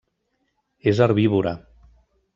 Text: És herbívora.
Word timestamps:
És 0.93 1.03
herbívora. 1.07 1.57